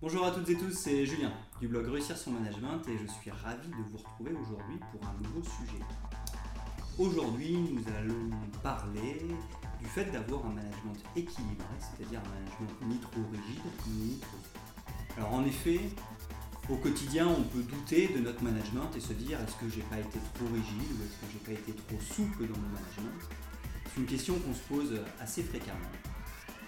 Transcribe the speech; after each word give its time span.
Bonjour 0.00 0.24
à 0.24 0.30
toutes 0.30 0.48
et 0.48 0.54
tous, 0.54 0.70
c'est 0.70 1.04
Julien 1.04 1.32
du 1.58 1.66
blog 1.66 1.88
Réussir 1.88 2.16
son 2.16 2.30
management 2.30 2.80
et 2.86 2.96
je 2.96 3.12
suis 3.14 3.32
ravi 3.32 3.66
de 3.66 3.74
vous 3.90 3.96
retrouver 3.96 4.30
aujourd'hui 4.30 4.78
pour 4.92 5.00
un 5.02 5.12
nouveau 5.20 5.42
sujet. 5.42 5.82
Aujourd'hui, 6.96 7.58
nous 7.72 7.82
allons 7.98 8.30
parler 8.62 9.20
du 9.80 9.86
fait 9.86 10.04
d'avoir 10.04 10.46
un 10.46 10.50
management 10.50 10.94
équilibré, 11.16 11.66
c'est-à-dire 11.80 12.20
un 12.20 12.28
management 12.28 12.86
ni 12.86 12.98
trop 12.98 13.22
rigide 13.32 13.64
ni 13.88 14.20
trop. 14.20 15.16
Alors 15.16 15.34
en 15.34 15.44
effet, 15.44 15.80
au 16.70 16.76
quotidien, 16.76 17.26
on 17.26 17.42
peut 17.42 17.64
douter 17.64 18.06
de 18.06 18.20
notre 18.20 18.44
management 18.44 18.94
et 18.96 19.00
se 19.00 19.14
dire 19.14 19.40
est-ce 19.40 19.56
que 19.56 19.68
j'ai 19.68 19.82
pas 19.82 19.98
été 19.98 20.20
trop 20.34 20.46
rigide 20.54 20.92
ou 20.92 21.02
est-ce 21.02 21.26
que 21.26 21.32
j'ai 21.32 21.54
pas 21.54 21.60
été 21.60 21.72
trop 21.72 21.98
souple 22.00 22.46
dans 22.46 22.56
mon 22.56 22.68
management? 22.68 23.18
C'est 23.92 24.00
une 24.00 24.06
question 24.06 24.34
qu'on 24.38 24.54
se 24.54 24.62
pose 24.62 25.00
assez 25.20 25.42
fréquemment. 25.42 25.90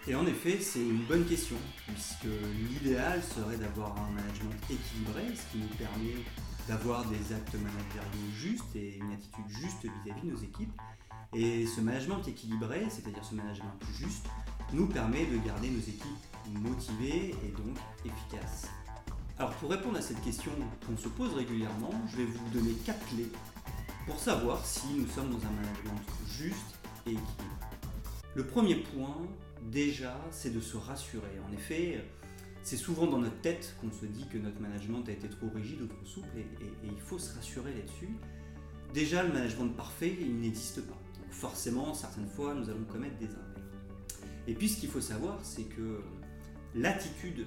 Et 0.07 0.15
en 0.15 0.27
effet, 0.27 0.59
c'est 0.61 0.81
une 0.81 1.05
bonne 1.05 1.25
question, 1.25 1.57
puisque 1.87 2.27
l'idéal 2.73 3.23
serait 3.23 3.59
d'avoir 3.59 3.97
un 3.99 4.11
management 4.11 4.57
équilibré, 4.71 5.23
ce 5.37 5.53
qui 5.53 5.59
nous 5.59 5.77
permet 5.77 6.25
d'avoir 6.67 7.05
des 7.07 7.35
actes 7.35 7.55
managériaux 7.55 8.31
justes 8.35 8.75
et 8.75 8.97
une 8.97 9.13
attitude 9.13 9.49
juste 9.49 9.83
vis-à-vis 9.83 10.23
de 10.23 10.33
nos 10.33 10.39
équipes. 10.39 10.73
Et 11.35 11.67
ce 11.67 11.81
management 11.81 12.27
équilibré, 12.27 12.87
c'est-à-dire 12.89 13.25
ce 13.25 13.35
management 13.35 13.79
juste, 13.93 14.27
nous 14.73 14.87
permet 14.87 15.27
de 15.27 15.37
garder 15.47 15.69
nos 15.69 15.81
équipes 15.81 16.61
motivées 16.61 17.35
et 17.45 17.49
donc 17.51 17.77
efficaces. 18.05 18.69
Alors 19.39 19.53
pour 19.55 19.71
répondre 19.71 19.99
à 19.99 20.03
cette 20.03 20.21
question 20.23 20.53
qu'on 20.87 20.97
se 20.97 21.09
pose 21.09 21.35
régulièrement, 21.35 21.93
je 22.11 22.17
vais 22.19 22.25
vous 22.25 22.49
donner 22.51 22.73
quatre 22.85 23.05
clés 23.07 23.31
pour 24.07 24.19
savoir 24.19 24.65
si 24.65 24.87
nous 24.97 25.07
sommes 25.07 25.31
dans 25.31 25.47
un 25.47 25.51
management 25.51 26.01
juste 26.27 26.79
et 27.07 27.13
équilibré. 27.13 27.47
Le 28.35 28.45
premier 28.45 28.77
point, 28.77 29.17
déjà, 29.71 30.17
c'est 30.31 30.55
de 30.55 30.61
se 30.61 30.77
rassurer. 30.77 31.39
En 31.49 31.53
effet, 31.53 32.05
c'est 32.63 32.77
souvent 32.77 33.07
dans 33.07 33.19
notre 33.19 33.41
tête 33.41 33.75
qu'on 33.81 33.91
se 33.91 34.07
dit 34.07 34.27
que 34.29 34.39
notre 34.39 34.61
management 34.61 35.09
a 35.09 35.13
été 35.13 35.29
trop 35.29 35.49
rigide 35.55 35.83
ou 35.83 35.87
trop 35.87 36.05
souple 36.05 36.29
et, 36.37 36.47
il 36.85 37.01
faut 37.01 37.19
se 37.19 37.35
rassurer 37.35 37.75
là-dessus. 37.75 38.11
Déjà, 38.93 39.23
le 39.23 39.33
management 39.33 39.69
parfait, 39.69 40.17
il 40.21 40.41
n'existe 40.41 40.83
pas. 40.83 40.99
Donc 41.21 41.31
forcément, 41.31 41.95
certaines 41.95 42.29
fois, 42.29 42.55
nous 42.55 42.69
allons 42.69 42.85
commettre 42.85 43.17
des 43.19 43.27
impairs. 43.27 43.65
Et 44.47 44.55
puis, 44.55 44.69
ce 44.69 44.81
qu'il 44.81 44.91
faut 44.91 45.01
savoir, 45.01 45.39
c'est 45.43 45.65
que 45.65 46.01
l'attitude 46.75 47.47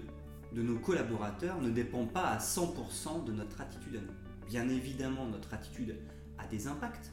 de 0.54 0.62
nos 0.62 0.78
collaborateurs 0.80 1.62
ne 1.62 1.70
dépend 1.70 2.06
pas 2.06 2.28
à 2.28 2.38
100% 2.38 3.26
de 3.26 3.32
notre 3.32 3.60
attitude 3.62 3.96
à 3.98 4.00
nous. 4.00 4.48
Bien 4.48 4.70
évidemment, 4.70 5.26
notre 5.26 5.54
attitude 5.54 5.98
a 6.38 6.48
des 6.48 6.68
impacts, 6.68 7.12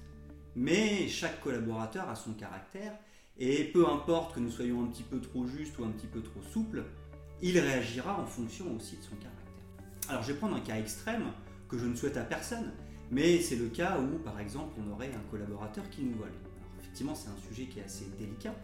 mais 0.54 1.08
chaque 1.08 1.40
collaborateur 1.40 2.08
a 2.08 2.14
son 2.14 2.32
caractère 2.34 2.92
et 3.40 3.64
peu 3.64 3.88
importe 3.88 4.34
que 4.34 4.40
nous 4.40 4.50
soyons 4.50 4.84
un 4.84 4.86
petit 4.86 5.02
peu 5.02 5.18
trop 5.18 5.46
justes 5.46 5.78
ou 5.78 5.84
un 5.84 5.90
petit 5.90 6.06
peu 6.06 6.20
trop 6.20 6.42
souples, 6.42 6.84
il 7.40 7.58
réagira 7.58 8.20
en 8.20 8.26
fonction 8.26 8.76
aussi 8.76 8.98
de 8.98 9.02
son 9.02 9.16
caractère. 9.16 9.40
Alors 10.10 10.22
je 10.22 10.32
vais 10.32 10.38
prendre 10.38 10.56
un 10.56 10.60
cas 10.60 10.76
extrême 10.76 11.24
que 11.66 11.78
je 11.78 11.86
ne 11.86 11.94
souhaite 11.94 12.18
à 12.18 12.22
personne, 12.22 12.72
mais 13.10 13.40
c'est 13.40 13.56
le 13.56 13.68
cas 13.68 13.98
où 13.98 14.18
par 14.18 14.38
exemple 14.40 14.78
on 14.78 14.92
aurait 14.92 15.10
un 15.14 15.30
collaborateur 15.30 15.88
qui 15.88 16.02
nous 16.02 16.18
vole. 16.18 16.28
Alors 16.28 16.80
effectivement 16.80 17.14
c'est 17.14 17.30
un 17.30 17.48
sujet 17.48 17.66
qui 17.66 17.78
est 17.78 17.84
assez 17.84 18.04
délicat. 18.18 18.54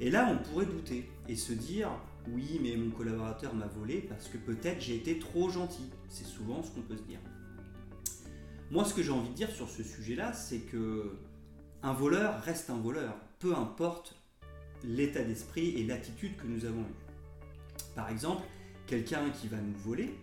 Et 0.00 0.10
là 0.10 0.28
on 0.32 0.42
pourrait 0.42 0.66
douter 0.66 1.08
et 1.28 1.36
se 1.36 1.52
dire 1.52 1.90
oui 2.28 2.58
mais 2.60 2.76
mon 2.76 2.90
collaborateur 2.90 3.54
m'a 3.54 3.68
volé 3.68 4.00
parce 4.00 4.26
que 4.26 4.36
peut-être 4.36 4.80
j'ai 4.80 4.96
été 4.96 5.20
trop 5.20 5.48
gentil. 5.48 5.90
C'est 6.08 6.26
souvent 6.26 6.60
ce 6.60 6.72
qu'on 6.72 6.82
peut 6.82 6.96
se 6.96 7.02
dire. 7.02 7.20
Moi 8.72 8.84
ce 8.84 8.94
que 8.94 9.02
j'ai 9.04 9.12
envie 9.12 9.28
de 9.28 9.34
dire 9.34 9.50
sur 9.50 9.68
ce 9.68 9.84
sujet-là 9.84 10.32
c'est 10.32 10.60
que 10.60 11.12
un 11.84 11.92
voleur 11.92 12.40
reste 12.42 12.68
un 12.70 12.78
voleur 12.78 13.14
peu 13.38 13.54
importe 13.54 14.14
l'état 14.84 15.22
d'esprit 15.22 15.70
et 15.80 15.84
l'attitude 15.84 16.36
que 16.36 16.46
nous 16.46 16.64
avons 16.64 16.82
eue. 16.82 17.84
Par 17.94 18.08
exemple, 18.10 18.42
quelqu'un 18.86 19.30
qui 19.30 19.48
va 19.48 19.58
nous 19.58 19.76
voler 19.76 20.14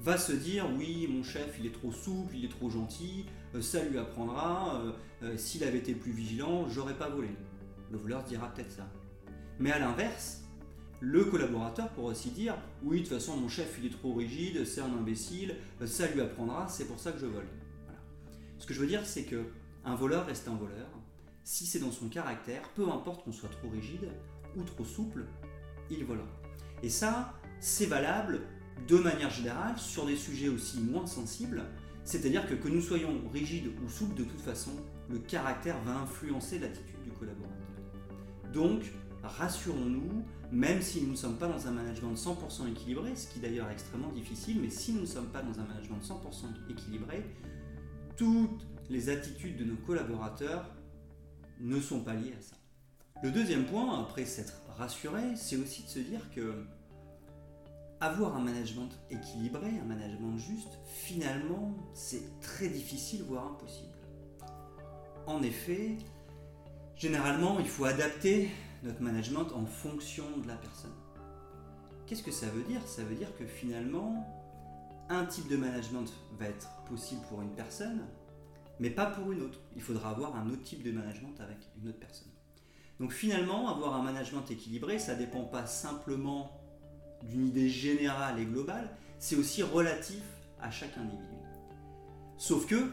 va 0.00 0.18
se 0.18 0.32
dire 0.32 0.66
oui 0.76 1.06
mon 1.08 1.22
chef 1.22 1.56
il 1.60 1.66
est 1.66 1.72
trop 1.72 1.92
souple, 1.92 2.36
il 2.36 2.44
est 2.44 2.50
trop 2.50 2.68
gentil, 2.68 3.26
euh, 3.54 3.62
ça 3.62 3.84
lui 3.84 3.98
apprendra, 3.98 4.80
euh, 4.80 4.92
euh, 5.22 5.36
s'il 5.36 5.62
avait 5.64 5.78
été 5.78 5.94
plus 5.94 6.12
vigilant, 6.12 6.68
j'aurais 6.68 6.96
pas 6.96 7.08
volé. 7.08 7.28
Le 7.90 7.98
voleur 7.98 8.24
dira 8.24 8.52
peut-être 8.52 8.72
ça. 8.72 8.88
Mais 9.58 9.70
à 9.70 9.78
l'inverse, 9.78 10.42
le 11.00 11.24
collaborateur 11.24 11.88
pourra 11.90 12.10
aussi 12.12 12.30
dire 12.30 12.56
oui 12.82 12.98
de 12.98 13.06
toute 13.06 13.14
façon 13.14 13.36
mon 13.36 13.48
chef 13.48 13.76
il 13.78 13.86
est 13.86 13.90
trop 13.90 14.14
rigide, 14.14 14.64
c'est 14.64 14.80
un 14.80 14.92
imbécile, 14.92 15.56
ça 15.84 16.08
lui 16.08 16.20
apprendra, 16.20 16.68
c'est 16.68 16.86
pour 16.86 16.98
ça 16.98 17.12
que 17.12 17.18
je 17.18 17.26
vole. 17.26 17.46
Ce 18.58 18.66
que 18.66 18.74
je 18.74 18.80
veux 18.80 18.86
dire 18.86 19.04
c'est 19.04 19.24
que 19.24 19.44
un 19.84 19.94
voleur 19.94 20.26
reste 20.26 20.48
un 20.48 20.54
voleur, 20.54 20.88
si 21.44 21.66
c'est 21.66 21.78
dans 21.78 21.90
son 21.90 22.08
caractère, 22.08 22.62
peu 22.74 22.88
importe 22.88 23.24
qu'on 23.24 23.32
soit 23.32 23.48
trop 23.48 23.68
rigide 23.68 24.08
ou 24.56 24.62
trop 24.62 24.84
souple, 24.84 25.24
il 25.90 26.04
volera. 26.04 26.26
Et 26.82 26.88
ça, 26.88 27.34
c'est 27.60 27.86
valable 27.86 28.42
de 28.88 28.96
manière 28.96 29.30
générale 29.30 29.78
sur 29.78 30.06
des 30.06 30.16
sujets 30.16 30.48
aussi 30.48 30.80
moins 30.80 31.06
sensibles, 31.06 31.62
c'est-à-dire 32.04 32.46
que 32.46 32.54
que 32.54 32.68
nous 32.68 32.80
soyons 32.80 33.20
rigides 33.32 33.68
ou 33.84 33.88
souples, 33.88 34.14
de 34.14 34.24
toute 34.24 34.40
façon, 34.40 34.72
le 35.08 35.18
caractère 35.18 35.80
va 35.84 35.98
influencer 35.98 36.58
l'attitude 36.58 37.02
du 37.04 37.10
collaborateur. 37.10 37.56
Donc, 38.52 38.92
rassurons-nous, 39.22 40.24
même 40.50 40.82
si 40.82 41.02
nous 41.02 41.12
ne 41.12 41.16
sommes 41.16 41.36
pas 41.36 41.48
dans 41.48 41.66
un 41.68 41.70
management 41.70 42.14
100% 42.14 42.70
équilibré, 42.70 43.14
ce 43.14 43.28
qui 43.28 43.38
d'ailleurs 43.38 43.68
est 43.68 43.72
extrêmement 43.72 44.10
difficile, 44.10 44.58
mais 44.60 44.70
si 44.70 44.92
nous 44.92 45.02
ne 45.02 45.06
sommes 45.06 45.28
pas 45.28 45.42
dans 45.42 45.60
un 45.60 45.64
management 45.64 46.00
100% 46.02 46.70
équilibré, 46.70 47.24
toutes 48.16 48.66
les 48.90 49.08
attitudes 49.08 49.56
de 49.56 49.64
nos 49.64 49.76
collaborateurs 49.76 50.68
ne 51.62 51.80
sont 51.80 52.00
pas 52.00 52.14
liés 52.14 52.34
à 52.38 52.42
ça. 52.42 52.56
Le 53.22 53.30
deuxième 53.30 53.64
point, 53.64 54.00
après 54.00 54.24
s'être 54.24 54.54
rassuré, 54.76 55.36
c'est 55.36 55.56
aussi 55.56 55.84
de 55.84 55.88
se 55.88 55.98
dire 56.00 56.28
que 56.34 56.64
avoir 58.00 58.34
un 58.34 58.40
management 58.40 58.90
équilibré, 59.10 59.68
un 59.80 59.84
management 59.84 60.36
juste, 60.36 60.78
finalement, 60.84 61.72
c'est 61.94 62.40
très 62.40 62.68
difficile, 62.68 63.22
voire 63.22 63.46
impossible. 63.46 63.94
En 65.28 65.40
effet, 65.44 65.98
généralement, 66.96 67.60
il 67.60 67.68
faut 67.68 67.84
adapter 67.84 68.50
notre 68.82 69.00
management 69.00 69.52
en 69.54 69.64
fonction 69.64 70.24
de 70.42 70.48
la 70.48 70.56
personne. 70.56 70.90
Qu'est-ce 72.06 72.24
que 72.24 72.32
ça 72.32 72.46
veut 72.46 72.64
dire? 72.64 72.84
Ça 72.88 73.04
veut 73.04 73.14
dire 73.14 73.34
que 73.36 73.46
finalement, 73.46 74.26
un 75.08 75.24
type 75.24 75.48
de 75.48 75.56
management 75.56 76.06
va 76.38 76.46
être 76.46 76.68
possible 76.88 77.20
pour 77.28 77.40
une 77.40 77.54
personne, 77.54 78.02
mais 78.82 78.90
pas 78.90 79.06
pour 79.06 79.30
une 79.30 79.42
autre. 79.42 79.60
Il 79.76 79.80
faudra 79.80 80.10
avoir 80.10 80.34
un 80.34 80.50
autre 80.50 80.64
type 80.64 80.82
de 80.82 80.90
management 80.90 81.40
avec 81.40 81.56
une 81.80 81.88
autre 81.88 82.00
personne. 82.00 82.32
Donc 82.98 83.12
finalement, 83.12 83.68
avoir 83.68 83.94
un 83.94 84.02
management 84.02 84.42
équilibré, 84.50 84.98
ça 84.98 85.14
ne 85.14 85.20
dépend 85.20 85.44
pas 85.44 85.66
simplement 85.66 86.60
d'une 87.22 87.46
idée 87.46 87.68
générale 87.68 88.40
et 88.40 88.44
globale, 88.44 88.90
c'est 89.20 89.36
aussi 89.36 89.62
relatif 89.62 90.24
à 90.60 90.72
chaque 90.72 90.98
individu. 90.98 91.36
Sauf 92.36 92.66
que, 92.66 92.90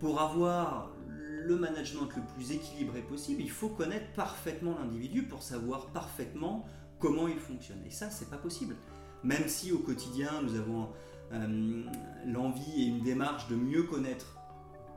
pour 0.00 0.20
avoir 0.20 0.90
le 1.06 1.54
management 1.54 2.08
le 2.16 2.22
plus 2.34 2.50
équilibré 2.50 3.00
possible, 3.00 3.42
il 3.42 3.50
faut 3.50 3.68
connaître 3.68 4.12
parfaitement 4.14 4.76
l'individu 4.80 5.22
pour 5.22 5.44
savoir 5.44 5.86
parfaitement 5.92 6.66
comment 6.98 7.28
il 7.28 7.38
fonctionne. 7.38 7.78
Et 7.86 7.90
ça, 7.90 8.10
c'est 8.10 8.28
pas 8.28 8.38
possible. 8.38 8.74
Même 9.22 9.46
si 9.46 9.70
au 9.70 9.78
quotidien, 9.78 10.42
nous 10.42 10.56
avons 10.56 10.88
euh, 11.32 11.84
l'envie 12.26 12.82
et 12.82 12.86
une 12.86 13.04
démarche 13.04 13.46
de 13.46 13.54
mieux 13.54 13.84
connaître 13.84 14.36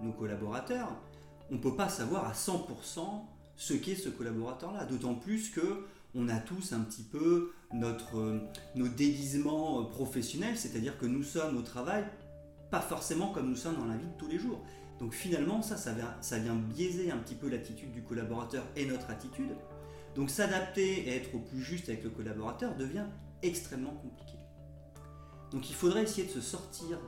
nos 0.02 0.12
collaborateurs, 0.12 0.90
on 1.50 1.56
ne 1.56 1.60
peut 1.60 1.76
pas 1.76 1.90
savoir 1.90 2.26
à 2.26 2.34
100% 2.34 3.00
ce 3.56 3.74
qu'est 3.74 3.96
ce 3.96 4.10
collaborateur-là. 4.10 4.86
D'autant 4.86 5.16
plus 5.16 5.50
que 5.50 5.86
on 6.16 6.30
a 6.30 6.38
tous 6.38 6.74
un 6.74 6.80
petit 6.80 7.04
peu 7.04 7.52
notre, 7.74 8.18
euh, 8.18 8.40
nos 8.76 8.88
déguisements 8.88 9.82
euh, 9.82 9.84
professionnels, 9.84 10.58
c'est-à-dire 10.58 10.98
que 10.98 11.06
nous 11.06 11.24
sommes 11.24 11.58
au 11.58 11.62
travail 11.62 12.06
pas 12.72 12.82
forcément 12.82 13.32
comme 13.32 13.50
nous 13.50 13.56
sommes 13.56 13.76
dans 13.76 13.86
la 13.86 13.96
vie 13.96 14.08
de 14.08 14.18
tous 14.18 14.28
les 14.28 14.40
jours. 14.40 14.62
Donc 15.00 15.14
finalement, 15.14 15.62
ça, 15.62 15.78
ça 15.78 15.94
vient, 15.94 16.16
ça 16.22 16.40
vient 16.40 16.56
biaiser 16.56 17.12
un 17.12 17.18
petit 17.18 17.36
peu 17.36 17.50
l'attitude 17.50 17.92
du 17.92 18.02
collaborateur 18.04 18.64
et 18.76 18.86
notre 18.86 19.10
attitude. 19.10 19.56
Donc 20.16 20.30
s'adapter 20.30 21.08
et 21.08 21.16
être 21.16 21.34
au 21.36 21.40
plus 21.40 21.62
juste 21.62 21.90
avec 21.90 22.04
le 22.04 22.10
collaborateur 22.10 22.76
devient 22.76 23.06
extrêmement 23.44 23.92
compliqué. 23.92 24.38
Donc 25.52 25.70
il 25.70 25.76
faudrait 25.76 26.04
essayer 26.04 26.28
de 26.28 26.32
se 26.32 26.42
sortir 26.42 27.00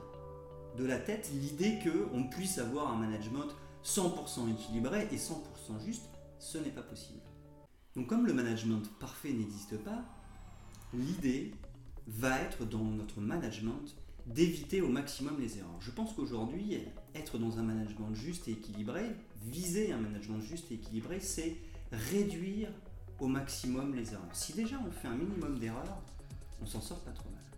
de 0.78 0.84
la 0.84 0.98
tête 0.98 1.30
l'idée 1.34 1.78
qu'on 1.82 2.24
puisse 2.24 2.58
avoir 2.58 2.92
un 2.92 2.96
management 2.96 3.54
100% 3.84 4.52
équilibré 4.52 5.08
et 5.10 5.16
100% 5.16 5.84
juste, 5.84 6.04
ce 6.38 6.58
n'est 6.58 6.70
pas 6.70 6.82
possible. 6.82 7.20
Donc 7.96 8.06
comme 8.06 8.26
le 8.26 8.32
management 8.32 8.82
parfait 8.98 9.32
n'existe 9.32 9.76
pas, 9.78 10.04
l'idée 10.94 11.52
va 12.06 12.40
être 12.40 12.64
dans 12.64 12.84
notre 12.84 13.20
management 13.20 13.96
d'éviter 14.26 14.80
au 14.80 14.88
maximum 14.88 15.40
les 15.40 15.58
erreurs. 15.58 15.80
Je 15.80 15.90
pense 15.90 16.12
qu'aujourd'hui, 16.12 16.78
être 17.14 17.38
dans 17.38 17.58
un 17.58 17.62
management 17.62 18.14
juste 18.14 18.48
et 18.48 18.52
équilibré, 18.52 19.02
viser 19.42 19.92
un 19.92 19.98
management 19.98 20.40
juste 20.40 20.70
et 20.70 20.74
équilibré, 20.74 21.20
c'est 21.20 21.56
réduire 21.90 22.68
au 23.18 23.26
maximum 23.26 23.94
les 23.94 24.12
erreurs. 24.12 24.28
Si 24.32 24.52
déjà 24.52 24.76
on 24.86 24.90
fait 24.90 25.08
un 25.08 25.16
minimum 25.16 25.58
d'erreurs, 25.58 26.02
on 26.62 26.66
s'en 26.66 26.80
sort 26.80 27.00
pas 27.00 27.12
trop 27.12 27.30
mal. 27.30 27.49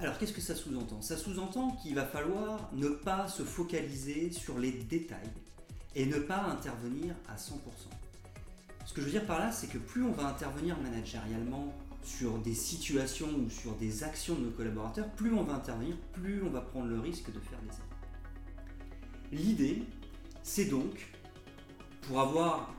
Alors 0.00 0.16
qu'est-ce 0.16 0.32
que 0.32 0.40
ça 0.40 0.54
sous-entend? 0.54 1.02
Ça 1.02 1.18
sous-entend 1.18 1.72
qu'il 1.72 1.94
va 1.94 2.06
falloir 2.06 2.70
ne 2.72 2.88
pas 2.88 3.28
se 3.28 3.42
focaliser 3.42 4.32
sur 4.32 4.58
les 4.58 4.72
détails 4.72 5.30
et 5.94 6.06
ne 6.06 6.18
pas 6.18 6.42
intervenir 6.44 7.14
à 7.28 7.36
100%. 7.36 7.52
Ce 8.86 8.94
que 8.94 9.02
je 9.02 9.06
veux 9.06 9.12
dire 9.12 9.26
par 9.26 9.38
là, 9.38 9.52
c'est 9.52 9.66
que 9.66 9.76
plus 9.76 10.02
on 10.02 10.12
va 10.12 10.26
intervenir 10.26 10.78
managérialement 10.80 11.74
sur 12.02 12.38
des 12.38 12.54
situations 12.54 13.28
ou 13.28 13.50
sur 13.50 13.74
des 13.74 14.02
actions 14.02 14.36
de 14.36 14.46
nos 14.46 14.50
collaborateurs, 14.52 15.06
plus 15.10 15.34
on 15.34 15.42
va 15.42 15.52
intervenir, 15.56 15.94
plus 16.12 16.42
on 16.42 16.48
va 16.48 16.62
prendre 16.62 16.86
le 16.86 16.98
risque 16.98 17.30
de 17.30 17.38
faire 17.38 17.60
des 17.60 17.68
erreurs. 17.68 17.90
L'idée, 19.32 19.82
c'est 20.42 20.64
donc, 20.64 21.10
pour 22.02 22.20
avoir 22.20 22.74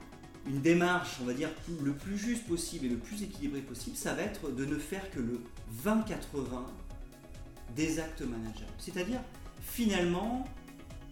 une 0.47 0.62
démarche, 0.62 1.19
on 1.21 1.25
va 1.25 1.33
dire, 1.33 1.50
le 1.83 1.94
plus 1.94 2.18
juste 2.18 2.47
possible 2.47 2.88
et 2.88 2.89
le 2.89 2.97
plus 2.97 3.21
équilibré 3.21 3.62
possible, 3.62 3.95
ça 3.95 4.15
va 4.15 4.23
être 4.23 4.50
de 4.50 4.65
ne 4.65 4.79
faire 4.79 5.12
que 5.12 5.19
le 5.19 5.39
20-80 5.85 6.65
des 7.75 8.00
actes 8.00 8.21
managers. 8.21 8.65
C'est-à-dire, 8.77 9.21
finalement, 9.62 10.45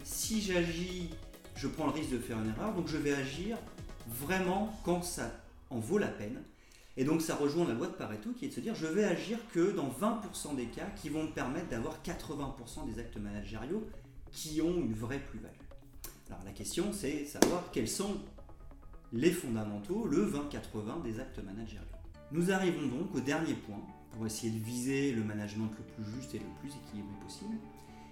si 0.03 0.41
j'agis, 0.41 1.09
je 1.55 1.67
prends 1.67 1.85
le 1.85 1.91
risque 1.91 2.11
de 2.11 2.19
faire 2.19 2.39
une 2.39 2.49
erreur, 2.49 2.73
donc 2.73 2.87
je 2.87 2.97
vais 2.97 3.13
agir 3.13 3.57
vraiment 4.07 4.73
quand 4.83 5.03
ça 5.03 5.31
en 5.69 5.79
vaut 5.79 5.97
la 5.97 6.07
peine. 6.07 6.41
Et 6.97 7.05
donc 7.05 7.21
ça 7.21 7.35
rejoint 7.35 7.65
la 7.65 7.73
loi 7.73 7.87
de 7.87 7.93
Pareto 7.93 8.31
qui 8.31 8.45
est 8.45 8.47
de 8.49 8.53
se 8.53 8.59
dire 8.59 8.75
je 8.75 8.87
vais 8.87 9.05
agir 9.05 9.37
que 9.53 9.71
dans 9.71 9.87
20% 9.87 10.55
des 10.55 10.65
cas 10.65 10.87
qui 10.97 11.07
vont 11.07 11.23
me 11.23 11.31
permettre 11.31 11.69
d'avoir 11.69 12.01
80% 12.03 12.93
des 12.93 12.99
actes 12.99 13.15
managériaux 13.17 13.87
qui 14.31 14.61
ont 14.61 14.75
une 14.75 14.93
vraie 14.93 15.19
plus-value. 15.19 15.53
Alors 16.29 16.43
la 16.43 16.51
question 16.51 16.91
c'est 16.91 17.25
savoir 17.25 17.71
quels 17.71 17.87
sont 17.87 18.17
les 19.13 19.31
fondamentaux, 19.31 20.07
le 20.07 20.25
20-80 20.25 21.01
des 21.03 21.19
actes 21.21 21.39
managériaux. 21.39 21.85
Nous 22.31 22.51
arrivons 22.51 22.87
donc 22.87 23.15
au 23.15 23.21
dernier 23.21 23.53
point 23.53 23.81
pour 24.11 24.25
essayer 24.25 24.51
de 24.51 24.63
viser 24.63 25.11
le 25.11 25.23
management 25.23 25.69
le 25.77 25.83
plus 25.83 26.11
juste 26.13 26.35
et 26.35 26.39
le 26.39 26.45
plus 26.59 26.69
équilibré 26.69 27.13
possible, 27.23 27.55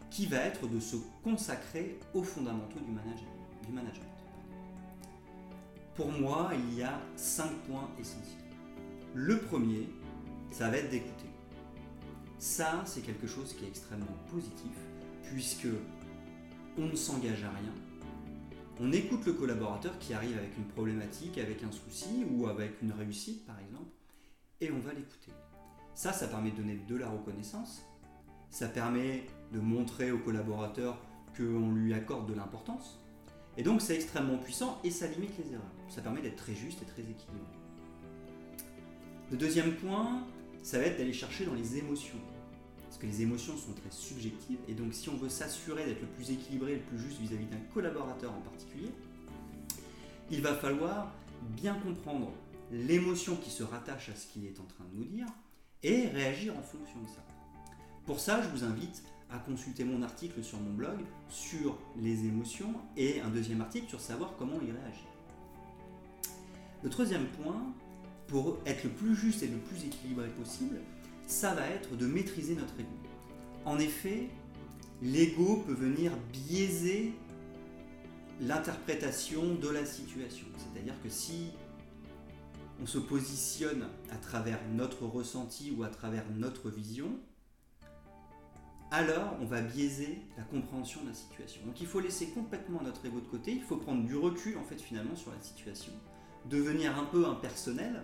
qui 0.09 0.25
va 0.25 0.37
être 0.37 0.67
de 0.67 0.79
se 0.79 0.95
consacrer 1.23 1.99
aux 2.13 2.23
fondamentaux 2.23 2.79
du, 2.79 2.91
du 3.67 3.73
management. 3.73 4.05
Pour 5.95 6.11
moi, 6.11 6.51
il 6.53 6.75
y 6.75 6.83
a 6.83 7.01
cinq 7.15 7.51
points 7.67 7.89
essentiels. 7.99 8.43
Le 9.13 9.39
premier, 9.39 9.89
ça 10.51 10.69
va 10.69 10.77
être 10.77 10.91
d'écouter. 10.91 11.29
Ça, 12.37 12.83
c'est 12.85 13.01
quelque 13.01 13.27
chose 13.27 13.53
qui 13.53 13.65
est 13.65 13.67
extrêmement 13.67 14.05
positif, 14.29 14.77
puisque 15.23 15.67
on 16.77 16.85
ne 16.85 16.95
s'engage 16.95 17.43
à 17.43 17.49
rien, 17.49 17.73
on 18.79 18.91
écoute 18.91 19.25
le 19.25 19.33
collaborateur 19.33 19.97
qui 19.97 20.13
arrive 20.13 20.37
avec 20.37 20.55
une 20.55 20.65
problématique, 20.65 21.39
avec 21.39 21.63
un 21.63 21.71
souci 21.71 22.25
ou 22.29 22.45
avec 22.47 22.79
une 22.83 22.91
réussite 22.91 23.43
par 23.45 23.59
exemple, 23.59 23.89
et 24.61 24.71
on 24.71 24.77
va 24.79 24.93
l'écouter. 24.93 25.31
Ça, 25.97 26.13
ça 26.13 26.27
permet 26.27 26.51
de 26.51 26.57
donner 26.57 26.79
de 26.87 26.95
la 26.95 27.09
reconnaissance, 27.09 27.83
ça 28.51 28.67
permet 28.67 29.25
de 29.51 29.59
montrer 29.59 30.11
au 30.11 30.19
collaborateur 30.19 31.01
qu'on 31.35 31.71
lui 31.71 31.91
accorde 31.95 32.29
de 32.29 32.35
l'importance, 32.35 32.99
et 33.57 33.63
donc 33.63 33.81
c'est 33.81 33.95
extrêmement 33.95 34.37
puissant 34.37 34.79
et 34.83 34.91
ça 34.91 35.07
limite 35.07 35.35
les 35.39 35.53
erreurs. 35.53 35.65
Ça 35.89 36.03
permet 36.03 36.21
d'être 36.21 36.35
très 36.35 36.53
juste 36.53 36.83
et 36.83 36.85
très 36.85 37.01
équilibré. 37.01 37.41
Le 39.31 39.37
deuxième 39.37 39.73
point, 39.73 40.23
ça 40.61 40.77
va 40.77 40.85
être 40.85 40.99
d'aller 40.99 41.13
chercher 41.13 41.47
dans 41.47 41.55
les 41.55 41.77
émotions 41.77 42.19
parce 42.83 42.99
que 42.99 43.07
les 43.07 43.23
émotions 43.23 43.57
sont 43.57 43.73
très 43.73 43.89
subjectives, 43.89 44.59
et 44.67 44.75
donc 44.75 44.93
si 44.93 45.09
on 45.09 45.17
veut 45.17 45.29
s'assurer 45.29 45.83
d'être 45.87 46.01
le 46.01 46.09
plus 46.09 46.29
équilibré, 46.29 46.75
le 46.75 46.81
plus 46.81 46.99
juste 46.99 47.19
vis-à-vis 47.21 47.47
d'un 47.47 47.57
collaborateur 47.73 48.31
en 48.31 48.41
particulier, 48.41 48.91
il 50.29 50.43
va 50.43 50.53
falloir 50.53 51.11
bien 51.55 51.73
comprendre 51.73 52.31
l'émotion 52.71 53.35
qui 53.35 53.49
se 53.49 53.63
rattache 53.63 54.09
à 54.09 54.15
ce 54.15 54.27
qu'il 54.27 54.45
est 54.45 54.59
en 54.59 54.65
train 54.65 54.85
de 54.93 54.99
nous 54.99 55.05
dire, 55.05 55.25
et 55.83 56.07
réagir 56.07 56.57
en 56.57 56.61
fonction 56.61 57.01
de 57.01 57.07
ça. 57.07 57.23
Pour 58.05 58.19
ça, 58.19 58.41
je 58.41 58.49
vous 58.49 58.63
invite 58.63 59.03
à 59.29 59.37
consulter 59.39 59.83
mon 59.83 60.01
article 60.01 60.43
sur 60.43 60.59
mon 60.59 60.71
blog 60.71 60.99
sur 61.29 61.77
les 61.99 62.25
émotions 62.25 62.73
et 62.95 63.21
un 63.21 63.29
deuxième 63.29 63.61
article 63.61 63.89
sur 63.89 63.99
savoir 63.99 64.33
comment 64.37 64.55
y 64.61 64.71
réagir. 64.71 65.07
Le 66.83 66.89
troisième 66.89 67.25
point, 67.25 67.73
pour 68.27 68.57
être 68.65 68.83
le 68.83 68.89
plus 68.91 69.15
juste 69.15 69.43
et 69.43 69.47
le 69.47 69.57
plus 69.57 69.85
équilibré 69.85 70.29
possible, 70.29 70.79
ça 71.25 71.53
va 71.53 71.67
être 71.67 71.95
de 71.97 72.05
maîtriser 72.05 72.55
notre 72.55 72.79
ego. 72.79 72.89
En 73.65 73.79
effet, 73.79 74.29
l'ego 75.01 75.63
peut 75.65 75.73
venir 75.73 76.13
biaiser 76.31 77.13
l'interprétation 78.39 79.55
de 79.55 79.69
la 79.69 79.85
situation. 79.85 80.45
C'est-à-dire 80.57 80.93
que 81.03 81.09
si 81.09 81.51
on 82.81 82.85
se 82.85 82.97
positionne 82.97 83.87
à 84.11 84.17
travers 84.17 84.59
notre 84.73 85.05
ressenti 85.05 85.73
ou 85.75 85.83
à 85.83 85.89
travers 85.89 86.23
notre 86.35 86.69
vision, 86.69 87.19
alors 88.91 89.35
on 89.41 89.45
va 89.45 89.61
biaiser 89.61 90.19
la 90.37 90.43
compréhension 90.43 91.01
de 91.03 91.09
la 91.09 91.13
situation. 91.13 91.61
Donc 91.65 91.81
il 91.81 91.87
faut 91.87 91.99
laisser 91.99 92.27
complètement 92.27 92.81
notre 92.81 93.05
ego 93.05 93.19
de 93.19 93.25
côté, 93.25 93.51
il 93.51 93.63
faut 93.63 93.77
prendre 93.77 94.05
du 94.05 94.15
recul 94.15 94.57
en 94.57 94.63
fait 94.63 94.79
finalement 94.79 95.15
sur 95.15 95.31
la 95.31 95.41
situation, 95.41 95.91
devenir 96.49 96.97
un 96.97 97.05
peu 97.05 97.25
impersonnel, 97.25 98.03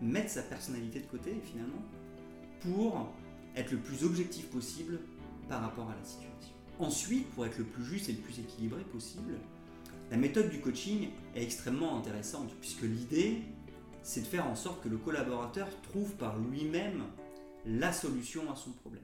mettre 0.00 0.30
sa 0.30 0.42
personnalité 0.42 1.00
de 1.00 1.06
côté 1.06 1.40
finalement 1.44 1.82
pour 2.60 3.12
être 3.56 3.70
le 3.72 3.78
plus 3.78 4.04
objectif 4.04 4.46
possible 4.46 4.98
par 5.48 5.60
rapport 5.60 5.90
à 5.90 5.94
la 5.94 6.04
situation. 6.04 6.54
Ensuite, 6.78 7.28
pour 7.30 7.46
être 7.46 7.58
le 7.58 7.64
plus 7.64 7.84
juste 7.84 8.08
et 8.08 8.12
le 8.12 8.18
plus 8.18 8.38
équilibré 8.40 8.82
possible, 8.84 9.34
la 10.10 10.16
méthode 10.16 10.50
du 10.50 10.60
coaching 10.60 11.08
est 11.34 11.42
extrêmement 11.42 11.98
intéressante 11.98 12.50
puisque 12.60 12.82
l'idée, 12.82 13.42
c'est 14.04 14.20
de 14.20 14.26
faire 14.26 14.46
en 14.46 14.54
sorte 14.54 14.80
que 14.84 14.88
le 14.88 14.98
collaborateur 14.98 15.68
trouve 15.82 16.14
par 16.14 16.38
lui-même 16.38 17.02
la 17.66 17.92
solution 17.92 18.48
à 18.52 18.54
son 18.54 18.70
problème. 18.70 19.02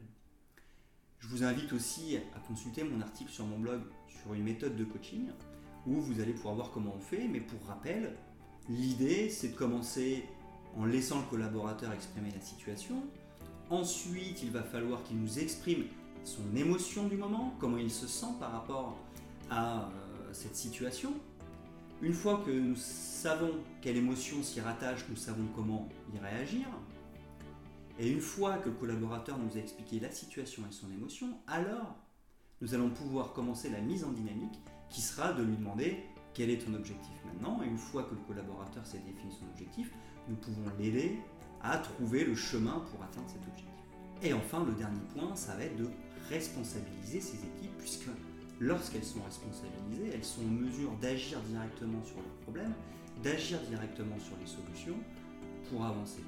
Je 1.19 1.27
vous 1.27 1.43
invite 1.43 1.73
aussi 1.73 2.17
à 2.37 2.39
consulter 2.47 2.85
mon 2.85 3.01
article 3.01 3.33
sur 3.33 3.45
mon 3.47 3.59
blog 3.59 3.81
sur 4.07 4.33
une 4.35 4.45
méthode 4.45 4.77
de 4.77 4.85
coaching 4.85 5.31
où 5.87 5.95
vous 5.95 6.21
allez 6.21 6.35
pouvoir 6.35 6.55
voir 6.55 6.71
comment 6.71 6.95
on 6.97 7.01
fait, 7.01 7.27
mais 7.27 7.41
pour 7.41 7.67
rappel, 7.67 8.17
l'idée 8.69 9.29
c'est 9.29 9.49
de 9.49 9.57
commencer 9.57 10.25
en 10.77 10.85
laissant 10.85 11.19
le 11.19 11.27
collaborateur 11.27 11.93
exprimer 11.93 12.31
la 12.31 12.41
situation, 12.41 13.03
Ensuite, 13.71 14.43
il 14.43 14.51
va 14.51 14.65
falloir 14.65 15.01
qu'il 15.05 15.21
nous 15.21 15.39
exprime 15.39 15.85
son 16.25 16.57
émotion 16.57 17.07
du 17.07 17.17
moment, 17.17 17.55
comment 17.61 17.79
il 17.79 17.91
se 17.91 18.09
sent 18.09 18.35
par 18.41 18.51
rapport 18.51 18.99
à 19.49 19.85
euh, 19.85 20.33
cette 20.33 20.57
situation. 20.57 21.15
Une 22.03 22.15
fois 22.15 22.43
que 22.47 22.51
nous 22.51 22.77
savons 22.77 23.53
quelle 23.83 23.99
émotion 23.99 24.43
s'y 24.43 24.63
rattache, 24.63 25.05
nous 25.11 25.17
savons 25.17 25.47
comment 25.55 25.87
y 26.15 26.19
réagir. 26.19 26.67
Et 27.99 28.11
une 28.11 28.21
fois 28.21 28.57
que 28.57 28.71
le 28.71 28.75
collaborateur 28.75 29.37
nous 29.37 29.59
a 29.59 29.61
expliqué 29.61 30.01
la 30.01 30.11
situation 30.11 30.63
et 30.67 30.73
son 30.73 30.91
émotion, 30.91 31.37
alors 31.47 31.97
nous 32.63 32.73
allons 32.73 32.89
pouvoir 32.89 33.35
commencer 33.35 33.69
la 33.69 33.83
mise 33.83 34.03
en 34.05 34.13
dynamique 34.13 34.59
qui 34.89 35.03
sera 35.03 35.35
de 35.35 35.43
lui 35.43 35.57
demander 35.57 35.99
quel 36.33 36.49
est 36.49 36.65
ton 36.65 36.73
objectif 36.73 37.13
maintenant. 37.27 37.63
Et 37.63 37.67
une 37.67 37.77
fois 37.77 38.05
que 38.05 38.15
le 38.15 38.21
collaborateur 38.23 38.87
s'est 38.87 39.01
défini 39.01 39.31
son 39.39 39.47
objectif, 39.51 39.93
nous 40.27 40.37
pouvons 40.37 40.71
l'aider 40.79 41.19
à 41.63 41.77
trouver 41.77 42.25
le 42.25 42.35
chemin 42.35 42.83
pour 42.91 43.03
atteindre 43.03 43.29
cet 43.29 43.43
objectif. 43.47 43.67
Et 44.23 44.33
enfin, 44.33 44.65
le 44.65 44.73
dernier 44.73 45.03
point, 45.15 45.37
ça 45.37 45.55
va 45.55 45.65
être 45.65 45.77
de 45.77 45.91
responsabiliser 46.31 47.21
ces 47.21 47.37
équipes, 47.37 47.77
puisque 47.79 48.09
lorsqu'elles 48.61 49.05
sont 49.05 49.23
responsabilisées, 49.23 50.11
elles 50.15 50.25
sont 50.25 50.43
en 50.43 50.53
mesure 50.53 50.93
d'agir 51.01 51.41
directement 51.41 52.05
sur 52.05 52.17
leurs 52.17 52.37
problèmes, 52.43 52.75
d'agir 53.23 53.59
directement 53.63 54.19
sur 54.19 54.37
les 54.39 54.47
solutions 54.47 54.97
pour 55.69 55.85
avancer. 55.85 56.23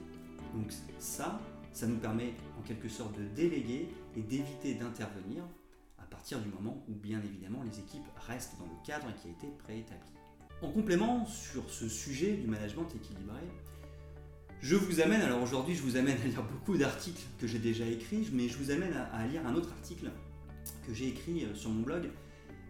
Donc 0.54 0.72
ça, 0.98 1.40
ça 1.72 1.86
nous 1.86 1.98
permet 1.98 2.34
en 2.58 2.62
quelque 2.62 2.88
sorte 2.88 3.16
de 3.18 3.24
déléguer 3.36 3.88
et 4.16 4.22
d'éviter 4.22 4.74
d'intervenir 4.74 5.44
à 5.98 6.04
partir 6.04 6.40
du 6.40 6.48
moment 6.48 6.82
où 6.88 6.94
bien 6.94 7.20
évidemment 7.22 7.62
les 7.62 7.78
équipes 7.78 8.06
restent 8.26 8.58
dans 8.58 8.66
le 8.66 8.86
cadre 8.86 9.06
qui 9.20 9.28
a 9.28 9.30
été 9.30 9.46
préétabli. 9.58 10.10
En 10.62 10.70
complément 10.70 11.26
sur 11.26 11.68
ce 11.70 11.88
sujet 11.88 12.36
du 12.36 12.46
management 12.46 12.88
équilibré, 12.94 13.40
je 14.60 14.76
vous 14.76 15.00
amène, 15.00 15.22
alors 15.22 15.42
aujourd'hui 15.42 15.74
je 15.74 15.82
vous 15.82 15.96
amène 15.96 16.16
à 16.20 16.24
lire 16.24 16.42
beaucoup 16.44 16.78
d'articles 16.78 17.22
que 17.40 17.48
j'ai 17.48 17.58
déjà 17.58 17.84
écrits, 17.84 18.28
mais 18.32 18.48
je 18.48 18.56
vous 18.58 18.70
amène 18.70 18.94
à, 18.94 19.26
lire 19.26 19.44
un 19.46 19.54
autre 19.54 19.72
article 19.72 20.10
que 20.86 20.92
j'ai 20.92 21.08
écrit 21.08 21.44
euh, 21.44 21.54
sur 21.54 21.70
mon 21.70 21.82
blog, 21.82 22.10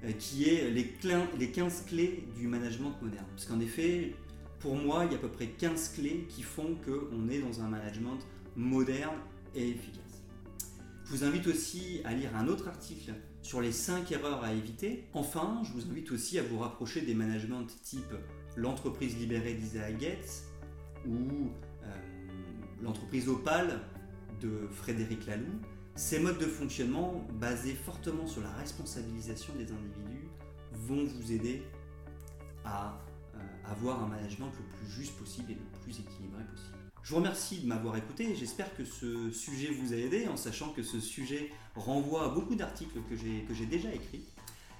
euh, 0.05 0.13
qui 0.13 0.49
est 0.49 0.71
les, 0.71 0.95
les 1.39 1.51
15 1.51 1.85
clés 1.87 2.25
du 2.37 2.47
management 2.49 2.95
moderne. 3.01 3.27
Parce 3.31 3.47
qu'en 3.47 3.61
effet, 3.61 4.15
pour 4.61 4.77
moi, 4.77 5.05
il 5.05 5.13
y 5.13 5.15
a 5.15 5.19
à 5.19 5.21
peu 5.21 5.29
près 5.29 5.49
15 5.49 5.95
clés 5.95 6.27
qui 6.29 6.43
font 6.43 6.77
qu'on 6.85 7.29
est 7.29 7.41
dans 7.41 7.61
un 7.61 7.69
management 7.69 8.19
moderne 8.57 9.17
et 9.55 9.71
efficace. 9.71 10.23
Je 11.05 11.11
vous 11.11 11.25
invite 11.25 11.47
aussi 11.47 12.01
à 12.05 12.15
lire 12.15 12.35
un 12.37 12.49
autre 12.49 12.69
article 12.69 13.13
sur 13.43 13.61
les 13.61 13.73
5 13.73 14.11
erreurs 14.13 14.45
à 14.45 14.53
éviter. 14.53 15.09
Enfin, 15.15 15.63
je 15.65 15.73
vous 15.73 15.91
invite 15.91 16.11
aussi 16.13 16.39
à 16.39 16.43
vous 16.43 16.59
rapprocher 16.59 17.03
des 17.03 17.15
managements 17.15 17.65
type 17.83 18.15
l'entreprise 18.57 19.17
libérée 19.19 19.55
d'Isaac 19.55 19.99
Gates 19.99 20.45
ou 21.07 21.51
l'entreprise 22.83 23.29
Opal 23.29 23.81
de 24.41 24.69
Frédéric 24.71 25.27
Laloux, 25.27 25.61
ces 25.95 26.19
modes 26.19 26.39
de 26.39 26.47
fonctionnement 26.47 27.27
basés 27.33 27.75
fortement 27.75 28.27
sur 28.27 28.43
la 28.43 28.51
responsabilisation 28.53 29.55
des 29.55 29.71
individus 29.71 30.29
vont 30.73 31.05
vous 31.05 31.33
aider 31.33 31.63
à 32.65 32.99
euh, 33.35 33.39
avoir 33.71 34.03
un 34.03 34.09
management 34.09 34.51
le 34.59 34.77
plus 34.77 34.91
juste 34.91 35.17
possible 35.19 35.53
et 35.53 35.55
le 35.55 35.81
plus 35.83 36.01
équilibré 36.01 36.43
possible. 36.45 36.77
Je 37.03 37.11
vous 37.11 37.17
remercie 37.17 37.61
de 37.61 37.67
m'avoir 37.67 37.97
écouté 37.97 38.31
et 38.31 38.37
j'espère 38.37 38.75
que 38.77 38.85
ce 38.85 39.31
sujet 39.33 39.73
vous 39.73 39.93
a 39.93 39.97
aidé 39.97 40.29
en 40.29 40.37
sachant 40.37 40.71
que 40.71 40.83
ce 40.83 41.01
sujet 41.01 41.51
renvoie 41.75 42.27
à 42.27 42.29
beaucoup 42.29 42.55
d'articles 42.55 43.01
que 43.11 43.17
j'ai 43.17 43.67
déjà 43.67 43.93
écrits. 43.93 44.25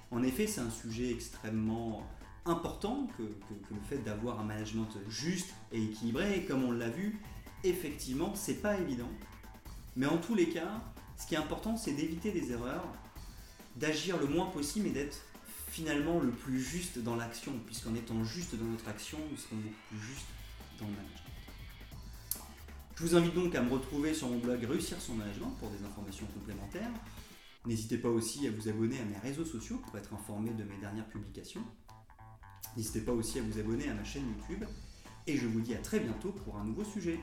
En 0.09 0.23
effet, 0.23 0.47
c'est 0.47 0.61
un 0.61 0.69
sujet 0.69 1.11
extrêmement 1.11 2.03
important 2.45 3.07
que, 3.17 3.23
le 3.23 3.81
fait 3.89 3.97
d'avoir 3.97 4.39
un 4.39 4.43
management 4.43 4.89
juste 5.09 5.53
et 5.71 5.83
équilibré. 5.83 6.37
Et 6.37 6.45
comme 6.45 6.63
on 6.63 6.71
l'a 6.71 6.89
vu, 6.89 7.19
effectivement, 7.63 8.35
c'est 8.35 8.61
pas 8.61 8.77
évident. 8.77 9.09
Mais 9.95 10.05
en 10.05 10.17
tous 10.17 10.35
les 10.35 10.49
cas, 10.49 10.81
ce 11.17 11.27
qui 11.27 11.35
est 11.35 11.37
important, 11.37 11.77
c'est 11.77 11.93
d'éviter 11.93 12.31
des 12.31 12.51
erreurs, 12.51 12.85
d'agir 13.75 14.17
le 14.19 14.27
moins 14.27 14.47
possible 14.47 14.87
et 14.87 14.91
d'être 14.91 15.17
finalement 15.69 16.19
le 16.19 16.29
plus 16.29 16.61
juste 16.61 16.99
dans 16.99 17.15
l'action, 17.15 17.53
puisqu'en 17.65 17.95
étant 17.95 18.23
juste 18.23 18.55
dans 18.55 18.65
notre 18.65 18.87
action, 18.87 19.17
nous 19.31 19.37
serons 19.37 19.55
beaucoup 19.55 19.75
plus 19.89 19.99
juste 19.99 20.27
dans 20.79 20.85
le 20.85 20.91
management. 20.91 21.23
Je 22.95 23.03
vous 23.03 23.15
invite 23.15 23.33
donc 23.33 23.55
à 23.55 23.61
me 23.61 23.71
retrouver 23.71 24.13
sur 24.13 24.29
mon 24.29 24.37
blog 24.37 24.63
Réussir 24.63 25.01
son 25.01 25.15
management 25.15 25.55
pour 25.59 25.69
des 25.71 25.83
informations 25.83 26.27
complémentaires. 26.27 26.91
N'hésitez 27.65 27.97
pas 27.97 28.09
aussi 28.09 28.47
à 28.47 28.51
vous 28.51 28.69
abonner 28.69 28.99
à 28.99 29.05
mes 29.05 29.17
réseaux 29.17 29.45
sociaux 29.45 29.77
pour 29.77 29.97
être 29.97 30.13
informé 30.13 30.51
de 30.51 30.63
mes 30.63 30.77
dernières 30.77 31.07
publications. 31.07 31.63
N'hésitez 32.77 33.01
pas 33.01 33.11
aussi 33.11 33.39
à 33.39 33.41
vous 33.41 33.57
abonner 33.57 33.89
à 33.89 33.93
ma 33.93 34.03
chaîne 34.03 34.27
YouTube. 34.27 34.63
Et 35.25 35.37
je 35.37 35.47
vous 35.47 35.61
dis 35.61 35.73
à 35.73 35.79
très 35.79 35.99
bientôt 35.99 36.31
pour 36.31 36.57
un 36.57 36.65
nouveau 36.65 36.83
sujet. 36.83 37.19